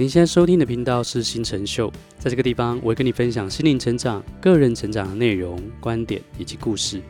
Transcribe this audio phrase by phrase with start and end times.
[0.00, 7.02] 您现在收听的频道是新成秀，在这个地方，我会跟你分享心灵成长、个人成长的内容、观点以及故事，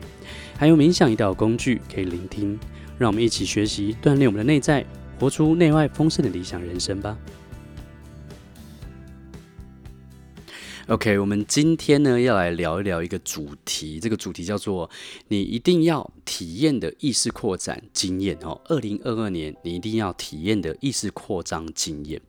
[0.57, 2.59] 还有冥想一道工具可以聆听。
[2.97, 4.83] 让我们一起学习，锻炼我们的内在，
[5.19, 7.15] 活出内外丰盛的理想人生吧。
[10.87, 14.89] OK，我们今天呢要来聊一聊一个主题，这个主题叫做
[15.29, 18.59] “你一定要体验的意识扩展经验”哦。
[18.65, 22.19] 二零二二年你一定要体验的意识扩张经验。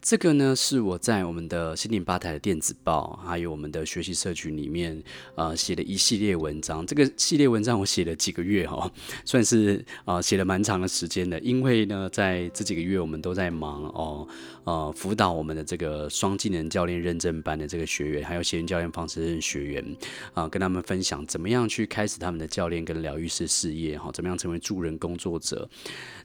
[0.00, 5.02] 这个呢，是我在我们的心灵吧台的电子报，还有我们的学习社群里面，
[5.34, 6.86] 呃，写的一系列文章。
[6.86, 8.88] 这个系列文章我写了几个月哈，
[9.24, 11.38] 算是啊写了蛮长的时间的。
[11.40, 14.28] 因为呢，在这几个月我们都在忙哦，
[14.64, 19.96] 呃，辅导我们的这个双技能教练认证班的这个学员，还有协运教练方式认学员
[20.34, 25.68] 啊、跟他们分享怎么样去开始他们的教练跟疗愈师事业哈，怎么样成为助人工作者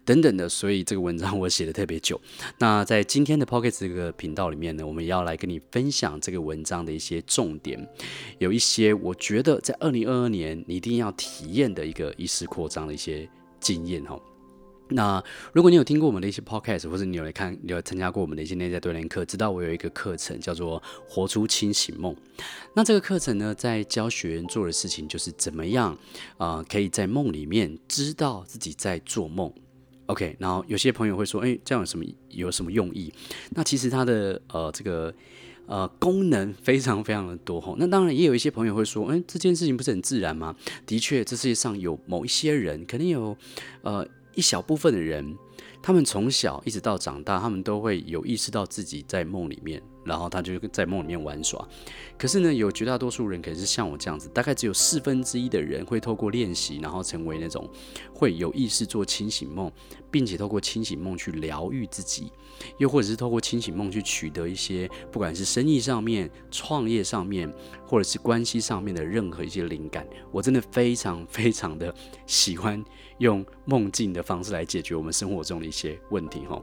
[0.06, 0.48] 等等的。
[0.48, 2.20] 所以这个文章我写的特别久。
[2.60, 7.86] 那在今天的这个频道里面呢，我们要来跟你分享这个文章的一些重点，
[8.40, 14.20] 有一些我觉得在二零二二年你一定要体验的一个意识扩张的一些经验哈。
[14.94, 22.14] 那如果你有听过我们的一些 podcast，或者你有来看、有参加过我们的一些内在锻炼课，知道我有一个课程叫做“活出清醒梦”。
[22.76, 25.98] 那这个课程呢，在教学员做的事情就是怎么样
[26.38, 29.54] 啊、可以在梦里面知道自己在做梦。
[30.12, 33.12] OK，然后有些朋友会说，哎，这样有什么有什么用意？
[33.52, 35.14] 那其实它的呃这个
[35.68, 37.76] 呃功能非常非常的多吼。
[37.80, 40.56] 那当然也有一些朋友会说，哎，这件事情不是很自然吗？
[40.86, 43.36] 的确，这世界上有某一些人，可能有
[43.84, 45.38] 呃一小部分的人，
[45.82, 49.82] 他们从小一直到长大，他们都会有意识到自己在梦里面。
[50.04, 51.68] 然后他就在梦里面玩耍，
[52.18, 57.70] 可是呢，有绝大多数人可能是像我这样子，大概只有四分之一的人会透过练习，然后成为那种
[58.14, 59.72] 会有意识做清醒梦，
[60.10, 62.32] 并且透过清醒梦去疗愈自己，
[62.78, 67.52] 又或者是透过清醒梦去取得一些不管是生意上面、创业上面，
[67.86, 70.08] 或者是关系上面的任何一些灵感。
[70.32, 71.94] 我真的非常非常的
[72.26, 72.84] 喜欢
[73.20, 76.62] 用梦境的方式来解决我们生活中的一些问题，哈。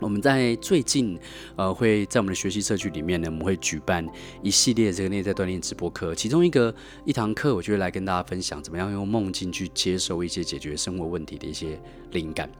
[0.00, 1.18] 我们在最近，
[1.56, 4.06] 呃，会在我们的学习社区里面呢，我们会举办
[4.42, 6.14] 一系列这个内在锻炼直播课。
[6.14, 6.74] 其中一个
[7.04, 11.80] 一堂课，我就会来跟大家分享，怎么样用梦境去接收一些解决生活问题的一些
[12.12, 12.50] 灵感。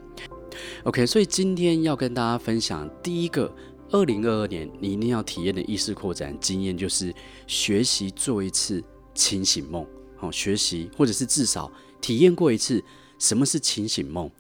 [0.85, 3.55] OK，所以今天要跟大家分享第一个，
[3.91, 7.15] 二零二二年你一定要体验的意识扩展经验，就是
[7.47, 8.83] 学习做一次
[9.15, 9.87] 清醒梦。
[10.17, 11.71] 好，学习或者是至少
[12.01, 12.83] 体验过一次
[13.19, 14.31] 什么是清醒梦，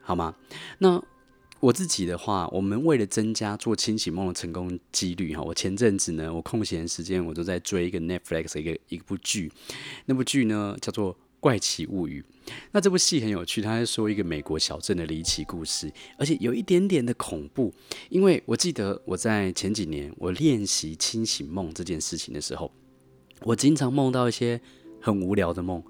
[0.00, 0.34] 好吗？
[0.78, 1.00] 那
[1.62, 9.52] 我自己的话，我们为了增加做清醒梦的成功几率哈，我前阵子呢，我空闲时间我都在追一个 Netflix 一个一部剧，
[10.06, 12.20] 那部剧呢叫做《怪奇物语》。
[12.72, 17.72] 那这部戏很有趣，它是说一个美国小镇的离奇故事，而且有一点点的恐怖。
[18.08, 22.72] 因为我记得我在前几年我练习清醒梦这件事情的时候，
[23.42, 24.60] 我经常梦到一些
[25.00, 25.80] 很无聊的梦，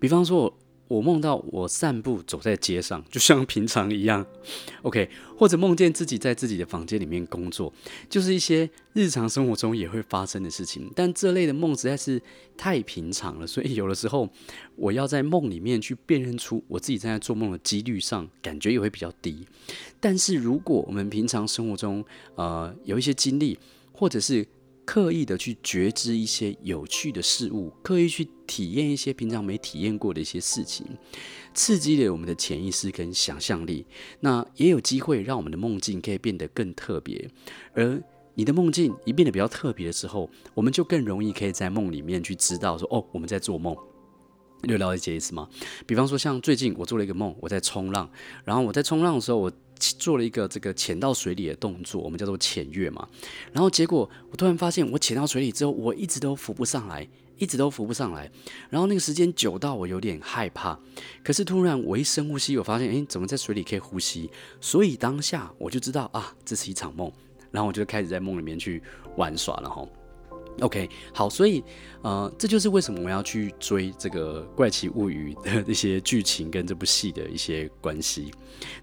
[0.00, 0.52] 比方说。
[0.90, 4.26] 我梦到我散步走在街上，就像平常一样，
[4.82, 5.08] OK，
[5.38, 7.72] 或者梦见自己在自己的房间里面工作，
[8.08, 10.90] 就是一些日常生活中也会发生的事情。
[10.96, 12.20] 但这类的梦实在是
[12.56, 14.28] 太平常了，所以有的时候
[14.74, 19.46] 我要在梦里面去辨认出我自己正在做梦的几率上，感觉也会比较低。
[20.00, 23.56] 但是如果我们平常生活中，呃，有一些经历，
[23.92, 24.44] 或者是
[24.90, 30.84] 刻意的去觉知一些有趣的事物，刻意去体验一些平常没体验过的一些事情，
[31.54, 33.86] 刺激了我们的潜意识跟想象力，
[34.18, 37.30] 那也有机会让我们的梦境可以变得更特别。
[37.72, 38.02] 而
[38.34, 43.76] 你的梦境一变得比较特别的时候，我们就更容易可以在梦里面去知道说，哦，我们在做梦。
[44.62, 45.48] 你有了解意思吗？
[45.86, 48.10] 比方说，像最近我做了一个梦，我在冲浪，
[48.44, 53.08] 然后我在冲浪的时候，我做了一个这个潜到水里的动作，我们叫做潜跃嘛。
[53.52, 57.08] 然后结果我突然发现，我潜到水里之后，我一直都浮不上来，
[57.38, 58.30] 一直都浮不上来。
[58.68, 60.78] 然后那个时间久到我有点害怕。
[61.24, 64.30] 可是突然我一深呼吸，我发现，诶，怎么在水里可以呼吸？
[64.60, 67.10] 所以当下我就知道啊，这是一场梦。
[67.50, 68.82] 然后我就开始在梦里面去
[69.16, 69.84] 玩耍了哈。
[70.60, 71.64] OK，好，所以
[72.02, 78.30] 呃，这就是为什么我要去追这个《怪奇物语》的 一些剧情跟这部戏的一些关系。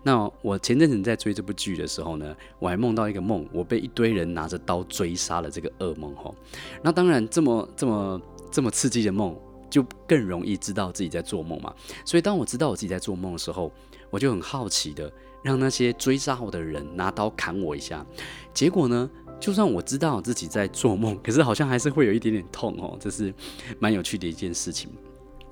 [0.01, 6.33] 那我前阵子在追这部剧的时候呢，我还梦到一个梦，我被一堆人拿着刀追杀了这个噩梦吼。
[6.81, 9.35] 那当然，这么这么这么刺激的梦，
[9.69, 11.71] 就更容易知道自己在做梦嘛。
[12.05, 13.71] 所以当我知道我自己在做梦的时候，
[14.09, 15.11] 我就很好奇的
[15.43, 18.03] 让那些追杀我的人拿刀砍我一下，
[18.51, 19.07] 结果呢，
[19.39, 23.33] 就算我知道自己在做梦， 可是好像还是会有一点点痛哦，这是
[23.79, 24.89] 蛮有趣的一件事情。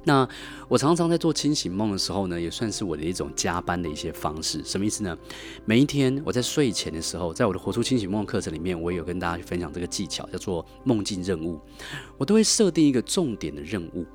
[0.07, 0.27] 那
[0.67, 4.63] 我常常在做清醒梦的时候呢，也算是我的一种加班的一些方式。
[4.63, 5.17] 什么意思呢？
[5.65, 11.59] 每一天我在睡前的时候，在我的活出清醒梦课程里面，我也有跟大家去分享这个技巧，叫做梦境任务。
[12.19, 14.05] 我都会设定一个重点的任务。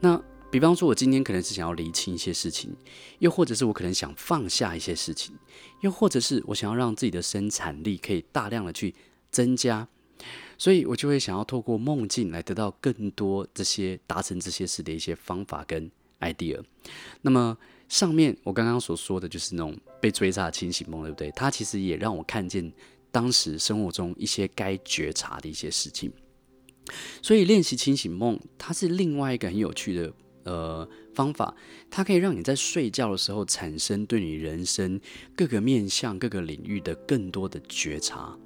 [0.00, 0.20] 那
[0.50, 2.76] 比方说，我今天可能是想要厘清一些事情，
[3.18, 5.34] 又或者是我可能想放下一些事情，
[5.80, 8.94] 又或者是我想要让自己的生产力可以大量的去
[9.30, 9.86] 增加。
[10.56, 15.88] 所以我就会想要透过梦境来得到更多这些达成这些事的一些方法跟
[16.18, 16.60] idea。
[17.22, 17.56] 那么
[17.88, 21.30] 上面我刚刚所说的就是那种被追杀的清醒梦，对不对？
[21.30, 22.72] 它其实也让我看见
[23.12, 26.12] 当时生活中一些该觉察的一些事情。
[27.22, 31.54] 所以练习清醒梦，它是另外一个很有趣的呃方法，
[31.88, 35.00] 它可以让你在睡觉的时候产生对你人生
[35.36, 38.36] 各个面向、各个领域的更多的觉察。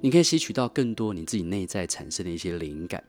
[0.00, 3.02] 你可以吸取到更多你自己内在产生的一些灵感。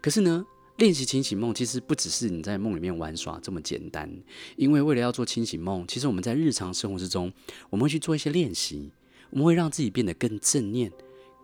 [0.00, 0.44] 可是呢，
[0.78, 4.10] 练习清醒梦其实不只是你在梦里面玩耍这么简单。
[4.56, 7.32] 因为为了要做清醒梦，其实我们在日常生活之中，
[7.70, 8.90] 我们会去做一些练习，
[9.30, 10.90] 我们会让自己变得更正念、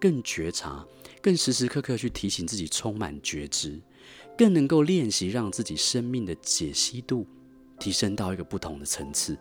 [0.01, 0.85] 更觉察、
[1.21, 3.81] 更时时刻刻去提醒自己充满觉知，
[4.37, 7.27] 更能够练习让自己生命的解析度
[7.79, 9.39] 提升到一个不同的层次。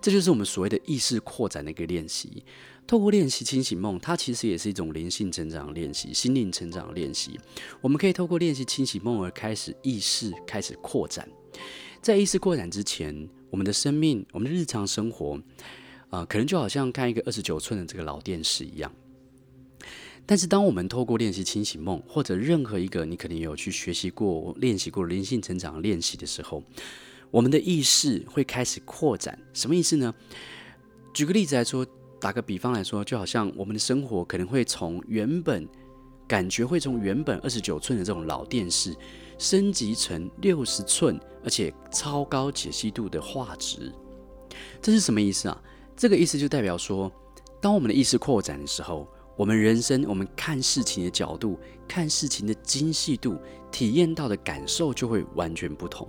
[0.00, 2.42] 这就是我们所谓的意识扩展的一个练习。
[2.86, 7.40] 透过练习清醒梦，它其实也是一种灵性成长练习、心灵成长练习。
[7.80, 11.26] 我们可以透过练习清醒梦而开始意识开始扩展。
[12.02, 15.40] 在意识扩展之前，我们的生命、我们的日常生活，
[16.10, 18.92] 啊、呃，可能就好像看一个二十九寸的这个老电视一样。
[20.26, 26.62] 但是，当我们透过练习清醒梦，或者任何一个你可能有去学习过、练习过灵性成长练习的时候，
[27.30, 29.38] 我们的意识会开始扩展。
[29.54, 30.14] 什么意思呢？
[31.14, 31.86] 举个例子来说。
[32.22, 35.68] 打个比方来说，就好像我们的生活可能会从原本
[36.28, 38.94] 感觉会从原本二十九寸的这种老电视
[39.38, 43.92] 升级成六十寸，而且超高解析度的画质。
[44.80, 45.62] 这是什么意思啊？
[45.96, 47.10] 这个意思就代表说，
[47.60, 51.58] 当我们的意识扩展的时候，我们人生我们看事情的角度、
[51.88, 53.36] 看事情的精细度、
[53.72, 56.08] 体验到的感受就会完全不同。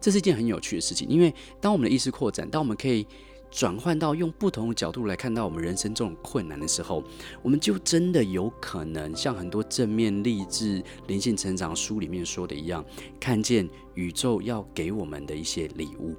[0.00, 3.04] 这是一件很有趣的事情，因为当我们的意识扩展，当我们可以。
[3.52, 7.04] 转换到用不同的角度来看到我们人生这种困难的时候，
[7.42, 12.82] 我们就真的有可能像很多正面励志、灵性成长书里面说的一样，
[13.20, 16.16] 看见宇宙要给我们的一些礼物。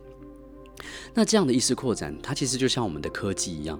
[1.11, 3.79] 那这样的意识扩展，它其实就像我们的科技一样，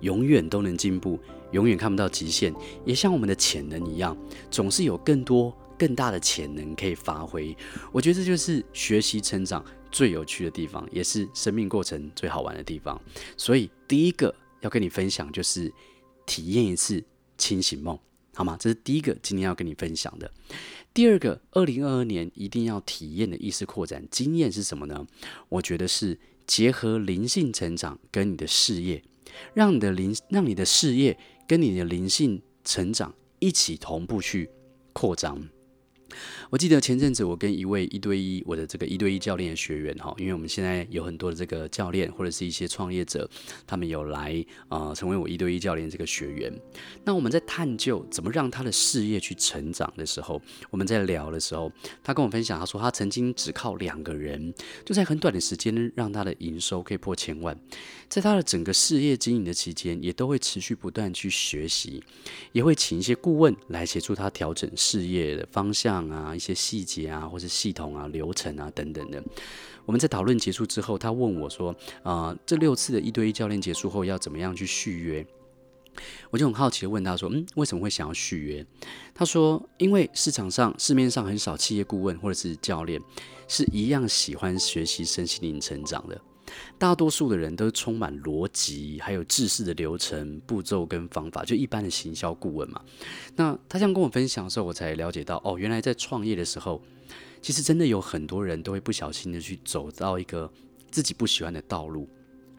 [0.00, 1.18] 永远都能进步，
[1.52, 2.54] 永远看不到极限，
[2.86, 4.16] 也像我们的潜能一样，
[4.50, 7.54] 总是有更多更大的潜能可以发挥。
[7.92, 9.62] 我觉得这就是学习成长。
[9.94, 13.00] 最有趣的地方，也是生命过程最好玩的地方。
[13.36, 15.72] 所以，第一个要跟你分享就是
[16.26, 17.00] 体验一次
[17.38, 17.96] 清醒梦，
[18.34, 18.56] 好吗？
[18.58, 20.28] 这是第一个今天要跟你分享的。
[20.92, 25.06] 第二个，二零二二年一定要体验的意识扩展经验是什么呢？
[25.48, 29.00] 我觉得是结合灵性成长跟你的事业，
[29.54, 34.50] 让你的灵，让你的事业跟你的灵性成长一起同步去
[34.92, 35.48] 扩张。
[36.50, 43.28] 我记得前阵子我跟一位一对一我的这个一对一教练的学员哈，因为我们现在有很多的这个教练或者是一些创业者，
[43.66, 46.52] 他们有来呃成为我一对一教练这个学员。
[47.04, 54.52] 那我们在探究怎么让他的事业去成长的时候，我们在聊的时候，他跟我分享，他说他曾经只靠两个人，
[54.84, 57.58] 就在很短的时间让他的营收可以破千万。
[58.08, 62.02] 在他的整个事业经营的期间，也都会持续不断去学习，
[62.52, 66.33] 也会请一些顾问来协助他调整事业的方向啊。
[66.34, 69.22] 一些细节啊，或是系统啊、流程啊等等的，
[69.84, 75.26] 我们在讨论结束之后，他问我说：“啊、这六次的一对一教练结束后要怎么样去续约？”
[76.30, 78.66] 我就很好奇的问他说：“嗯，为什么会想要续约？”
[79.14, 83.00] 他说：“因为市场上市面上很少企业顾问或者是教练
[83.46, 86.20] 是一样喜欢学习身心灵成长的。”
[86.78, 92.80] 大多数的人都充满逻辑，还有制式的流程、步骤跟方法，就一般的行销顾问嘛。
[93.36, 96.82] 那他这样跟我分享的时候，我才了解到，哦，原来在创业的时候，
[97.40, 100.50] 其实真的有很多人都会不小心的去走到一个
[100.90, 102.08] 自己不喜欢的道路。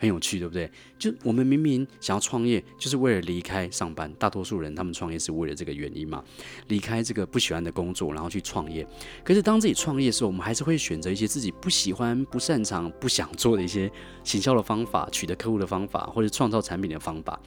[0.05, 0.69] 很有趣，对不对？
[0.99, 4.11] 就我们明明想要创业，就是为了离开上班。
[4.19, 6.23] 大多数人他们创业是为了这个原因嘛，
[6.67, 8.87] 离开这个不喜欢的工作，然后去创业。
[9.23, 13.91] 可是当自己创业的时候，我们还是会选择一些自己不喜欢、不擅长、不想做的一些
[14.23, 17.39] 行销的方法、取得客户的方法，或者创造产品的方法。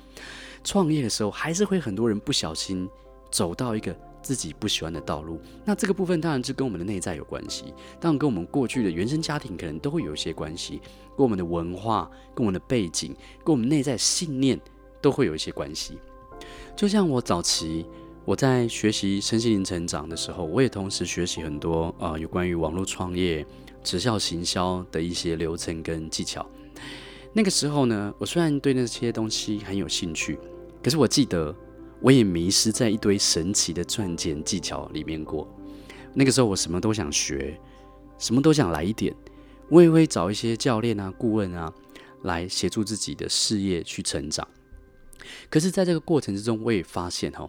[0.65, 2.89] 创业的时候，还是会很多人不小心
[3.31, 3.97] 走到一个。
[4.29, 10.83] 自己不喜欢的道路，那这个部分当然是跟我们的内在有关系，当然跟我们过去的原生家庭可能都会有一些关系，
[11.17, 14.61] 跟我们的文化、跟我们的背景、跟我们内在信念
[15.01, 15.97] 都会有一些关系。
[16.77, 17.87] 就像我早期
[18.27, 23.47] 我在学习身心灵成长的时候，我也同时学习很多、呃、有关于网络创业、
[23.83, 26.47] 直销行销的一些流程跟技巧。
[27.33, 30.39] 那个时候呢，我虽然对那些东西很有兴趣，
[30.83, 31.57] 可是我记得
[32.01, 35.49] 我也迷失在一堆神奇的赚钱技巧里面过。
[36.15, 37.59] 那个时候我什么都想学，
[38.19, 39.15] 什么都想来一点，
[39.69, 41.73] 我也会找一些教练啊、顾问啊
[42.23, 44.47] 来协助自己的事业去成长。
[45.51, 47.49] 可是，在这个过程之中，我也发现哈，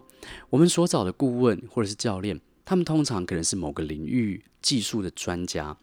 [0.50, 5.76] 我们所找的顾问或者是教练，他们通常可能是某个领域技术的专家，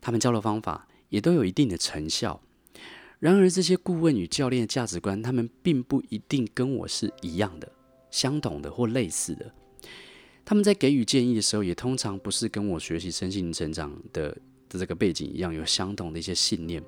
[0.00, 2.40] 他们教的方法也都有一定的成效。
[3.20, 7.70] 然而，这些顾问与教练的价值观，他们并不一定跟我是一样的、
[8.14, 9.52] 相同的或类似的。
[10.44, 14.28] 他们在给予建议的时候，也通常不是跟我学习身心成长的
[14.68, 16.80] 的这个背景一样，有相同的一些信念。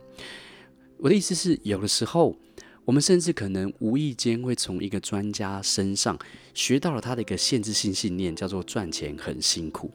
[0.98, 2.36] 我的意思是，有的时候，
[2.84, 6.16] 我们甚至可能无意间会从一个专家身上
[6.54, 9.90] 学到了他的一个限制性信念，叫做赚钱很辛苦。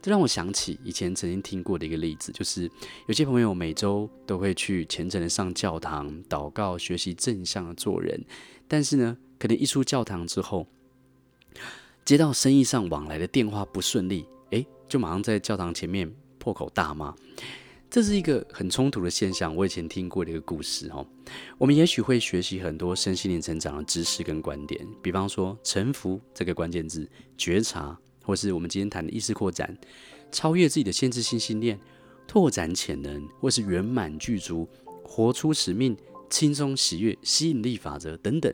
[0.00, 2.70] 这让我想起以前曾经听过的一个例子，就是
[3.06, 8.24] 有些朋友每周都会去虔诚的上教堂祷告，学习正向的做人，
[8.66, 10.66] 但是呢，可能一出教堂之后，
[12.02, 17.14] 接到生意上往来的电话不顺利，诶，就马上在教堂前面破口大骂。
[17.90, 19.54] 这是一个很冲突的现象。
[19.54, 21.06] 我以前听过的一个故事哦，
[21.58, 27.94] 我们也许会学习很多身心灵成长的知识跟观点，比方说臣服这个关键字，觉察。
[28.22, 29.76] 或是我们今天谈的意识扩展，
[30.32, 31.78] 超越自己的限制性信念，
[32.26, 34.66] 拓展潜能，或是圆满具足，
[35.02, 35.94] 活出使命，
[36.30, 38.50] 轻松喜悦，吸引力法则等等。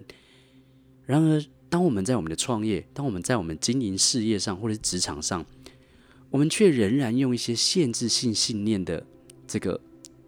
[1.10, 5.44] 然而，当我们在我们的创业，当我们在我们经营事业上，或者职场上，
[6.30, 9.04] 我们却仍然用一些限制性信念的
[9.46, 9.80] 这个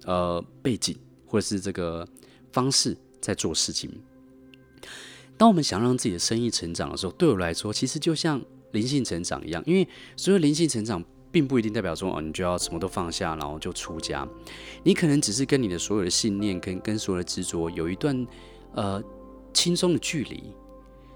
[0.05, 0.97] 呃背景，
[1.27, 2.07] 或者是这个
[2.53, 3.91] 方式在做事情。
[5.37, 8.43] 当我们想让自己的生意成长的时候，对我来说，其实就像。
[8.73, 9.87] 灵性成长一样，因为
[10.17, 14.27] 所有灵性成长并不一定代表说哦，你就要什么都放下，然后就出家。
[14.83, 18.27] 你可能只是跟你的所有的信念跟跟所有的执着有一段
[18.73, 19.05] 呃
[19.53, 20.43] 轻松的距离。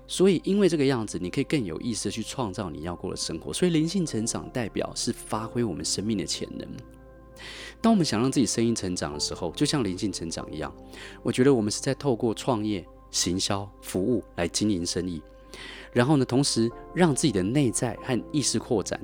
[0.08, 3.52] 所以因为这个样子，你可以更有意识的去创造你要过的生活。
[3.52, 6.68] 所以灵性成长代表是发挥我们生命的潜能。
[7.80, 10.74] 当我们想让自己生意成长的时候，就像灵性成长一样，
[11.22, 15.22] 我觉得我们是在透过创业、行销、服务来经营生意。
[15.92, 19.00] 然后呢，同时让自己的内在和意识扩展。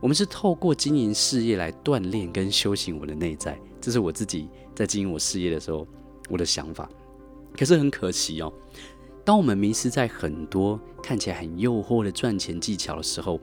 [0.00, 5.86] 我们是透过经营事业来锻炼跟修行我的内在，这是我自己在经营我事业的时候
[6.28, 6.88] 我的想法。
[7.56, 8.52] 可是很可惜哦，
[9.24, 13.40] 当我们迷失在很多看起来很诱惑的赚钱技巧的时候，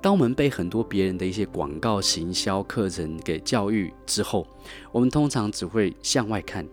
[0.00, 4.44] 当我们被很多别人的一些广告、行销课程给教育之后，
[4.90, 6.66] 我们通常只会向外看，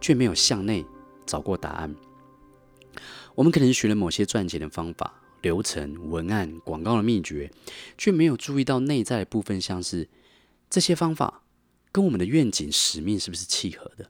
[0.00, 0.82] 却没有向内
[1.26, 1.94] 找过答案。
[3.34, 7.50] 我们可能学了某些赚钱的方法、流程、文案、广告的秘诀，
[7.98, 10.08] 却没有注意到内在的部分，像是
[10.70, 11.42] 这些方法
[11.92, 14.08] 跟我们的愿景、使命是不是契合的？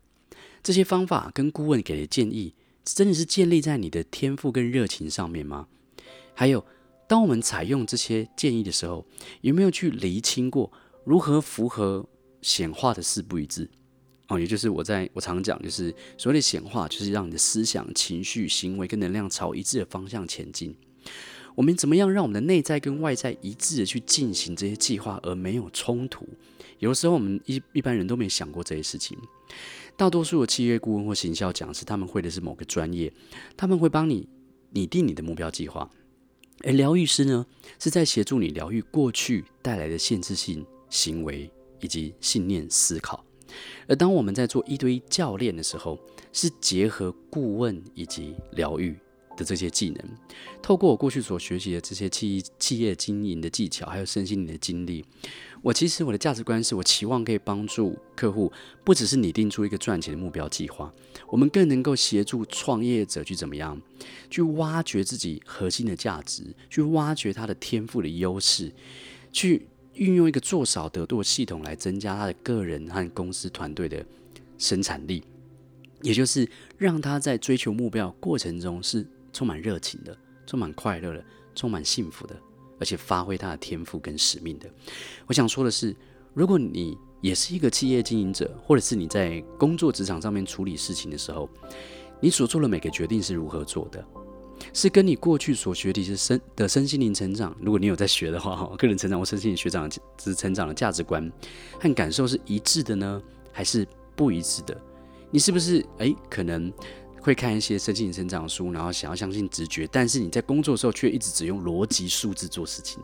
[0.62, 2.54] 这些方法跟顾问给的建议，
[2.84, 5.66] 真的是建立在你的天赋跟热情上面吗？
[6.34, 6.64] 还有，
[7.08, 9.06] 当我们采用这些建议的时候，
[9.40, 10.70] 有没有去厘清过
[11.04, 12.06] 如何符合
[12.42, 13.70] 显化的四不一致？
[14.28, 20.74] 哦，也就是我在我常讲，就是所谓的显化，就是让你的思想、情绪、行为跟能量朝一致的方向前进。
[21.54, 26.26] 我们怎么样让我们的内在跟外在一致的去进行这些计划，而没有冲突？
[26.80, 29.16] 有时候，我们一一般人都没想过这些事情。
[29.96, 33.12] 大多数的企业顾问或行销讲师，他们会的是某个专业，
[33.56, 34.28] 他们会帮你
[34.70, 35.88] 拟定你的目标计划。
[36.64, 37.46] 而疗愈师呢，
[37.78, 43.24] 是在协助你疗愈过去带来的限制性行为以及信念思考。
[43.86, 45.98] 而当我们在做一堆教练的时候，
[46.32, 48.98] 是结合顾问以及疗愈
[49.36, 50.04] 的这些技能，
[50.62, 55.04] 透过我过去所学习的这些企业企业经营的技巧，还有身心灵的经历，
[55.62, 58.52] 我其实我的价值观是我期望可以帮助客户，
[58.84, 60.92] 不只是拟定出一个赚钱的目标计划，
[61.28, 63.80] 我们更能够协助创业者去怎么样，
[64.30, 68.72] 去挖掘自己核心的价值，去挖掘他的天赋的优势，
[69.32, 69.66] 去。
[69.96, 74.04] 运用一个做少得多的系统来增加他的个人和公司团队的
[74.58, 75.22] 生产力，
[76.02, 81.22] 也就是让他在追求目标过程中是充满热情的、充满快乐的、
[81.54, 82.34] 充满幸福的，
[82.80, 84.70] 而且发挥他的天赋跟使命的。
[85.26, 85.94] 我想说的是，
[86.32, 91.50] 如果你也是一个企业经营者，或者是你在工作职场上面处理事情的时候，
[92.20, 94.02] 你所做的每个决定是如何做的？
[94.72, 101.30] 是跟你过去所学的一些身的身心灵成长，如果你有在学的话，哈， 个人成长或身心灵学长之成长的价值观
[101.80, 104.80] 和感受是一致的呢，还是不一致的？
[105.30, 106.72] 你是不是诶，可能
[107.24, 113.02] 会看一些身心成长书，然后想要相信直觉，但是你在工作的时候却一直只用逻辑数字做事情。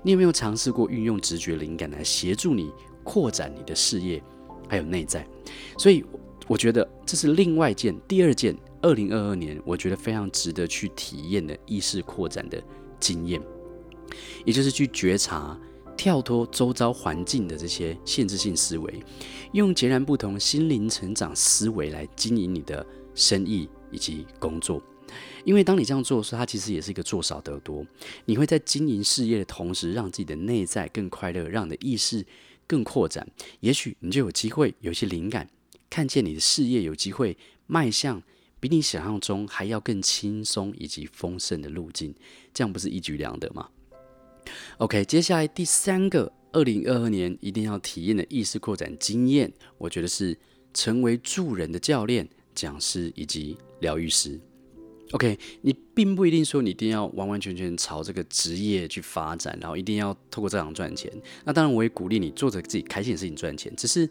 [0.00, 2.70] 你有没有尝试过运用直觉灵感来协助你
[3.02, 4.22] 扩展你的事业，
[4.68, 5.26] 还有内在？
[5.76, 6.04] 所以
[6.46, 12.62] 我觉得这是另外一件，第二件，二零二二年我觉得非常值得去体验的意识扩展的
[13.00, 13.42] 经验，
[14.44, 15.58] 也就是去觉察。
[15.96, 19.02] 跳脱周遭环境的这些限制性思维，
[19.50, 22.86] 用截然不同心灵成长思维来经营你的
[23.18, 24.80] 生意以及工作。
[25.44, 27.84] 因为当你这样做的时候，它其实也是一个做少得多。
[28.26, 32.24] 你会在经营事业的同时，让自己的内在更快乐，让你的意识
[32.66, 33.26] 更扩展。
[33.60, 35.48] 也许你就有机会有些灵感，
[35.88, 38.22] 看见你的事业有机会迈向
[38.60, 42.14] 比你想象中还要更轻松以及丰盛的路径。
[42.52, 43.70] 这样不是一举两得吗
[44.76, 50.38] ？OK，接下来第三个，二零二二年一定要体验的意识扩展经验，我觉得是
[50.74, 52.28] 成为助人的教练、
[52.60, 54.38] 讲师以及疗愈师。
[55.12, 61.10] OK，你并不一定说你一定要完完全全朝这个职业去发展，然后一定要透过这样赚钱。
[61.44, 64.08] 那当然，我也鼓励你做着自己开心的事情赚钱，只是。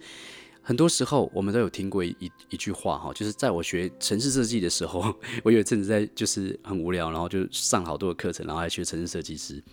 [0.68, 2.14] 很多时候，我们都有听过一
[2.50, 9.64] 一,句话哈，就是在我学城市设计的时候，我有一阵子在就是很无聊，然后就上好多的课程，然后还学城市设计师。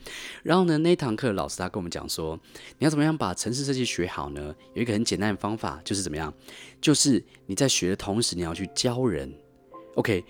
[0.44, 2.38] 然后呢，那一堂课老师他跟我们讲说，
[2.78, 4.54] 你要怎么样把城市设计学好呢？
[4.74, 6.32] 有一个很简单的方法，就是怎么样，
[6.80, 9.34] 就是你在学的同时，你要去教人。
[9.96, 10.24] OK。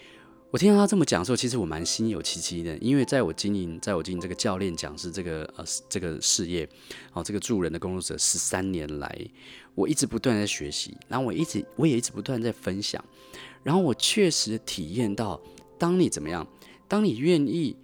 [0.55, 6.65] 我听到他这么讲的时候，其实我蛮心有戚戚的，因为在我经营，在我经营这个教练讲师这个呃这个事业，
[7.13, 9.19] 哦，这个助人的工作者十三年来，
[9.75, 13.05] 我一直不断在学习，然后我一直我也一直不断在分享，
[13.65, 15.43] 然后我确实体验到，
[15.77, 16.47] 当你怎么样，
[16.87, 17.77] 当你愿意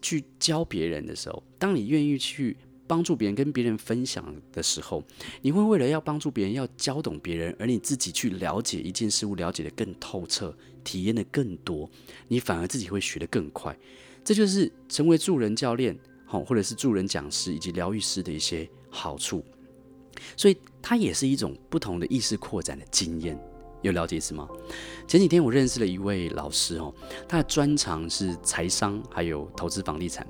[0.00, 2.56] 去教别人的时候，当你愿意去。
[2.86, 5.02] 帮助别人、跟别人分享的时候，
[5.40, 11.88] 你会为了要帮助别人、要教懂别人，而你自己去了解一件事物，了解的更透彻，体验的更多，
[12.28, 13.76] 你反而自己会学得更快。
[14.24, 19.44] 这就是成为助人教练，好，或者是助人讲师以及疗愈师的一些好处。
[20.36, 23.36] 所以，它也是一种不同的意识扩展的经验。
[23.82, 24.48] 有了解是吗？
[25.06, 26.94] 前几天我认识了一位老师哦，
[27.28, 30.26] 他的专长是财商，还有投资房地产。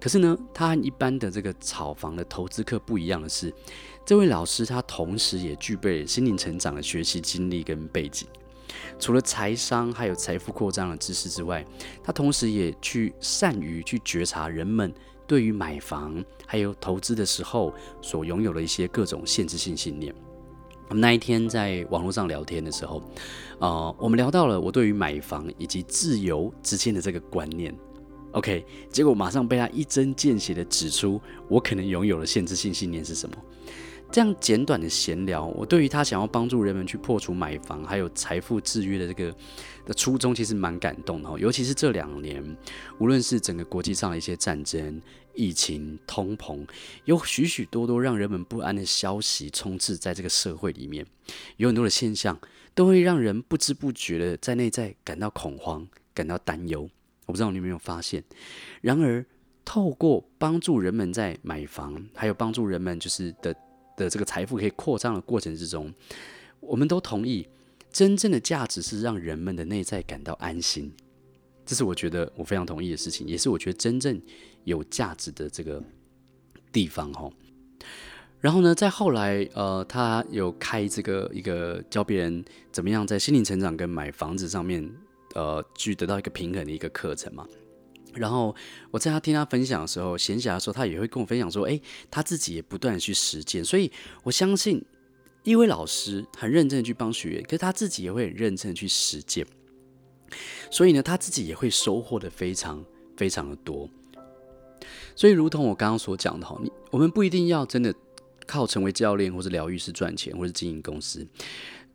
[0.00, 3.52] 可是呢，他和一般的这个炒房的投资客不一样的是，
[4.06, 8.26] 这位老师他同时也具备心灵成长的学习经历跟背景。
[8.98, 11.64] 除了财商还有财富扩张的知识之外，
[12.02, 14.92] 他同时也去善于去觉察人们
[15.26, 20.14] 对于买房还有投资的时候所拥有的一些各种限制性信念。
[20.90, 23.00] 我们那一天在网络上聊天的时候，
[23.60, 27.72] 呃，我们聊到了我对于买房以及自由之间的这个观念。
[28.32, 33.36] OK，结果马上被他一针见血的指出，我可能拥有的限制性信念是什么。
[34.12, 39.32] 这样简短的闲聊，我对于他想要帮助人们去破除买房还有财富制约的这个
[39.86, 41.38] 的初衷，其实蛮感动的。
[41.38, 42.44] 尤其是这两年，
[42.98, 45.00] 无论是整个国际上的一些战争、
[45.32, 46.66] 疫情、通膨，
[47.04, 51.06] 有许许多多让人们不安的消息充斥在这个社会里面，
[51.56, 52.36] 有很多的现象
[52.74, 56.90] 都会让人不知不觉的在内在感到恐慌、感到担忧。
[57.26, 58.24] 我不知道你有没有发现，
[58.80, 59.24] 然而
[59.64, 63.54] 透过帮助人们在买房，还有帮助人们就是的
[64.04, 65.92] 的这个财富可以扩张的过程之中，
[66.58, 67.46] 我们都同意，
[67.92, 70.92] 真正的价值是让人们的内在感到安心。
[71.64, 74.20] 这是我觉得我非常同意的事情，也是我觉得真正
[74.64, 75.82] 有价值的这个
[76.72, 77.30] 地方哈。
[78.40, 84.90] 然后呢，在后来呃，他有开这个一个教别人怎么样在心灵成长跟买房子上面。
[85.36, 87.46] 呃，去得到一个平衡的一个课程嘛。
[88.14, 88.54] 然后
[88.90, 93.64] 我在他听他分享的时候，闲暇的时候，他也会跟我分享说，诶，他自己也不断的去实践。
[93.64, 93.90] 所以
[94.22, 94.84] 我相信，
[95.44, 99.46] 一位老师很认真的去帮学员，可是他自己也会很认真的去实践。
[100.70, 102.84] 所以呢，他自己也会收获的非常
[103.16, 103.88] 非常的多。
[105.14, 107.94] 所以，如同我刚刚所讲的哈，你我们不一定要真的
[108.46, 111.26] 靠成为教练或者疗愈师赚钱，或者经营公司，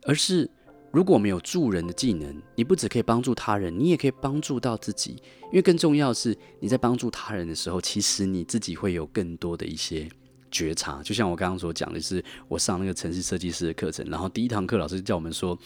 [0.02, 0.50] 而是。
[0.92, 5.10] 如果没有助人的技能，你不只可以帮助他人，你也可以帮助到自己。
[5.46, 10.08] 因为更重要的是，你在帮助他人的时候，其实你自己会有更多的一些
[10.50, 11.02] 觉察。
[11.02, 15.58] 就像我刚刚所讲的是，我上那个城市设计师的课程，然后第一堂课老师叫我们说，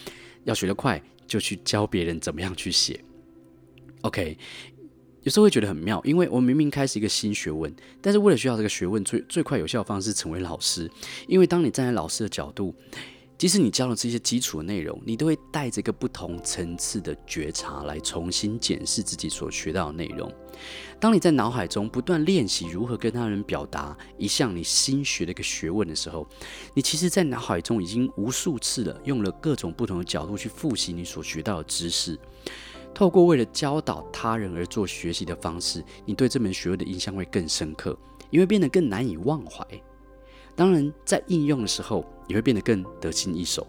[0.44, 3.00] 要学得快，就去教别人怎么样去写。
[4.00, 4.36] OK，
[5.22, 10.90] 有时候会觉得很妙，因为我明明开始一个新学问，但是为了学好这个学问，最最快有效的方式成为老师。
[11.28, 12.74] 因为当你站在老师的角度。
[13.40, 20.30] 即使你教了这些基础的内容，你都会带着一个不同层次的觉察来重新检视自己所学到的内容。
[21.00, 26.28] 当你在脑海中不断练习如何跟他人表达一项你新学的一个学问的时候，
[26.74, 32.18] 你其实，在脑海中已经无数次了，用了各种不同的角度去复习你所学到的知识。
[32.92, 37.98] 透过为了教导他人而做学习的方式，你对这门学问的印象会更深刻，
[38.28, 39.66] 也会变得更难以忘怀。
[40.54, 43.66] 当然，在应用的时候，也会变得更得心应手。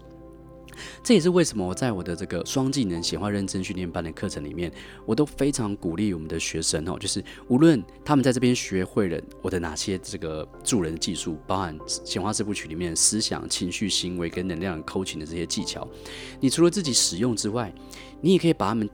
[1.02, 4.72] 这也是为什么我在我的这个双技能显化认证训练班的课程里面，
[5.04, 15.86] 我都非常鼓励我们的学生哦，就是无论他们在这边学会了我的哪些这个助人的技术，包含显化四部曲里面思想、情绪、行为跟能量 coaching 的这些技巧，
[16.40, 17.72] 你除了自己使用之外，
[18.22, 18.88] 你也可以把它们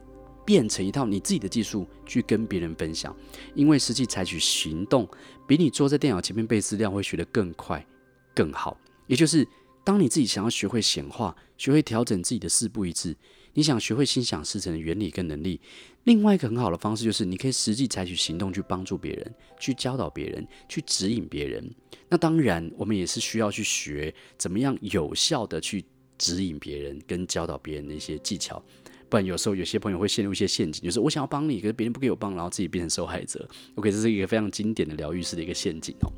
[0.49, 3.15] 变成一套你自己的技术去跟别人分享，
[3.53, 5.07] 因为实际采取行动，
[5.47, 7.85] 比你坐在电脑前面背资料会学得更快。
[8.33, 9.47] 更好，也就是
[9.83, 13.15] 当你自己想要学会显化，学会调整自己的四不一致，
[13.53, 15.61] 你想学会心想事成的原理跟能力，
[16.05, 21.63] 另外一个很好的方式就是你可以实际采取行动去帮助别人，去教导别人，去指引别人。
[22.07, 25.85] 那当然，我们也是需要去学怎么样有效的去
[26.17, 28.63] 指引别人跟教导别人的一些技巧，
[29.09, 33.47] 不然有时候有些朋友会陷入一些陷阱，就是我想要帮你，可是别人不给我帮，然后自己变成受害者。
[33.75, 36.11] OK，这是一个非常经典的疗愈师的一个陷阱哦。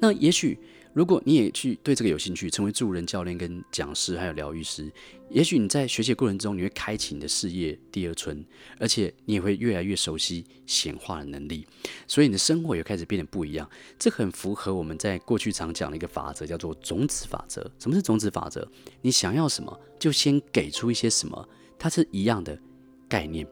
[0.00, 0.58] 那也许。
[0.94, 4.92] 如果你也去对这个有兴趣，成为助人教练、跟讲师，还有疗愈师，
[5.30, 8.44] 也许你在学习过程中，你会开启你的事业第二春，
[8.78, 11.66] 而且你也会越来越熟悉显化的能力，
[12.06, 13.66] 所以你的生活也开始变得不一样。
[13.98, 17.62] 这很符合我们在过去常讲的一个法则，叫做种子法则。
[17.78, 18.70] 什么是种子法则？
[19.00, 21.48] 你想要什么，就先给出一些什么，
[21.82, 22.56] 它是一样的
[23.08, 23.44] 概念。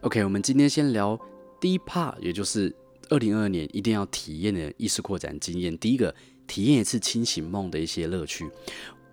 [0.00, 1.20] OK，我们今天先聊
[1.60, 2.74] 第一 part，也就是
[3.10, 5.76] 二零二二年一定要体验的意识扩展经验。
[5.76, 6.14] 第一个。
[6.44, 8.50] 体验一次清醒梦的一些乐趣。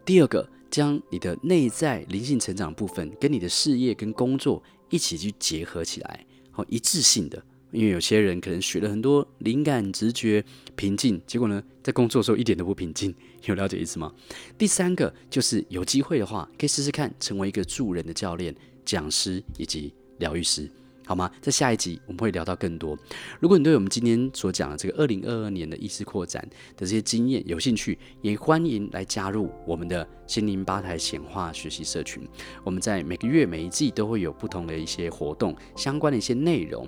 [0.03, 7.41] 第二个，将你的内在灵性成长部分跟你的事业跟工作一起去结合起来，好一致性的。
[7.71, 10.43] 因为有些人可能学了很多灵感、直觉、
[10.75, 13.13] 平静，结果呢，在工作的时候一点都不平静。
[13.45, 14.13] 有了解意思吗？
[14.57, 20.69] 第三个就是有机会的话，可以试试看成为一个助人的教练、讲师以及疗愈师。
[21.09, 21.31] 好吗？
[21.41, 22.95] 在下一集我们会聊到更多。
[23.39, 32.21] 如果你对我们今天所讲的这个二零二二年的意识扩展的这些经验有兴趣，也欢迎来加入我们的心灵吧台显化学习社群。
[32.63, 36.87] 我们在每个月每一季都会有不同的一些活动，相关的一些内容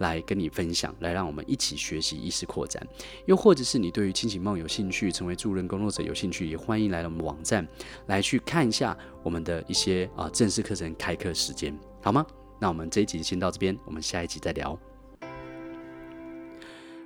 [0.00, 2.86] 来跟你分享，来让我们一起学习意识扩展。
[3.24, 7.66] 又或者是你对于清醒梦有兴趣，成为助人工作者有兴趣，也欢迎来到我们网站
[8.04, 12.26] 来去看一下我们的一些啊正式课程开课时间，好吗？
[12.62, 14.78] 那我们这一集先到这边，我们下一集再聊。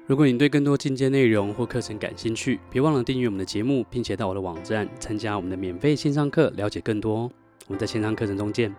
[0.06, 7.30] 如果你对更多进阶内容或课程感兴趣，别忘了订阅我们的节目，并且到我的网站参加我们的免费线上课，了解更多哦。
[7.68, 8.70] 我们在线上课程中见。